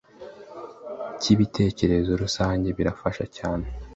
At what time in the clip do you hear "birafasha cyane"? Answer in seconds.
2.77-3.65